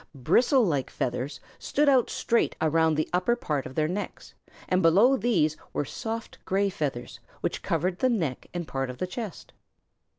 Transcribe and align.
Bristle 0.15 0.63
like 0.65 0.89
feathers 0.89 1.39
stood 1.59 1.87
out 1.87 2.09
straight 2.09 2.55
around 2.59 2.95
the 2.95 3.07
upper 3.13 3.35
part 3.35 3.67
of 3.67 3.75
their 3.75 3.87
necks, 3.87 4.33
and 4.67 4.81
below 4.81 5.15
these 5.15 5.57
were 5.73 5.85
soft 5.85 6.43
gray 6.43 6.69
feathers 6.71 7.19
which 7.41 7.61
covered 7.61 7.99
the 7.99 8.09
neck 8.09 8.47
and 8.51 8.67
part 8.67 8.89
of 8.89 8.97
the 8.97 9.05
chest. 9.05 9.53